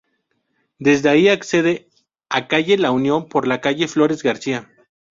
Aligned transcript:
Desde 0.79 1.09
ahí 1.09 1.27
accede 1.27 1.87
a 2.27 2.47
calle 2.47 2.75
La 2.79 2.89
Unión 2.89 3.29
por 3.29 3.47
la 3.47 3.61
calle 3.61 3.87
Flores 3.87 4.23
García. 4.23 4.67